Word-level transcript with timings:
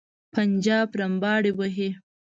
پنجاب 0.33 0.89
رمباړې 0.99 1.51
وهي. 1.59 1.89